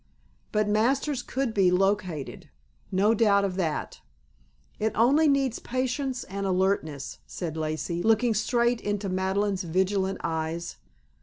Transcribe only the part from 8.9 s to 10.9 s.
Madeleine's vigilant eyes.